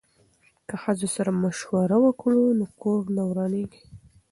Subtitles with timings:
[0.67, 3.81] که ښځو سره مشوره وکړو نو کور نه ورانیږي.